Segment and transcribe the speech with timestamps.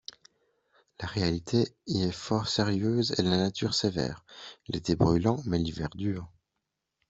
[0.99, 4.25] La réalité y est fort sérieuse et la nature sévère,
[4.67, 6.27] l'été brûlant, mais l'hiver dur.